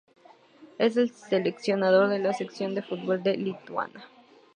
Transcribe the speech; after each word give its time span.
Es 0.79 0.97
el 0.97 1.11
seleccionador 1.13 2.07
de 2.09 2.17
la 2.17 2.33
selección 2.33 2.73
de 2.73 2.81
fútbol 2.81 3.21
de 3.21 3.37
Lituania. 3.37 4.01